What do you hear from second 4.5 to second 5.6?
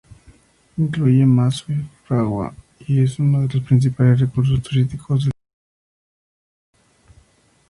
turísticos del concejo.